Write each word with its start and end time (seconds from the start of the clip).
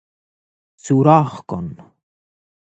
سوراخ 0.83 1.31
کن 1.49 1.65